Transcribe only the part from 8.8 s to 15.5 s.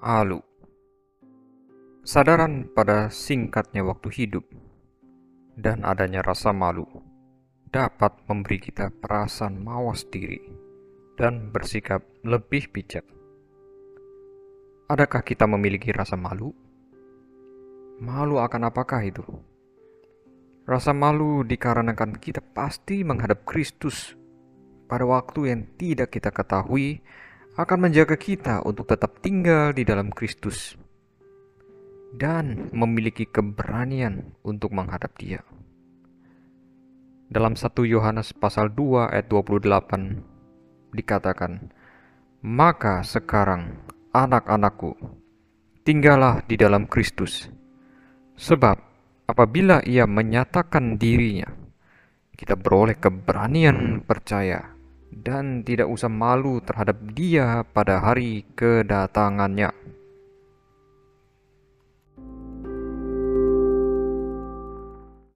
perasaan mawas diri dan bersikap lebih bijak. Adakah kita